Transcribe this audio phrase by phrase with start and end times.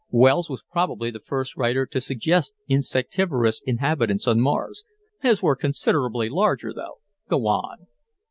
[0.09, 4.83] "Wells was probably the first writer to suggest insectivorous inhabitants on Mars;
[5.21, 7.85] his were considerably larger, though." "Go on."